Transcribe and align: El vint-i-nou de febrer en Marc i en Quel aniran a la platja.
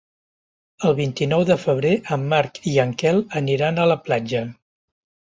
El 0.87 0.93
vint-i-nou 0.99 1.43
de 1.49 1.57
febrer 1.63 1.91
en 2.15 2.23
Marc 2.31 2.57
i 2.71 2.73
en 2.85 2.93
Quel 3.01 3.19
aniran 3.41 3.77
a 3.77 3.85
la 3.91 3.99
platja. 4.07 4.41